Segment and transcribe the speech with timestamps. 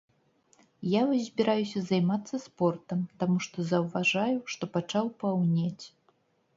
[0.91, 5.85] Я вось збіраюся займацца спортам, таму што заўважаю, што пачаў паўнець.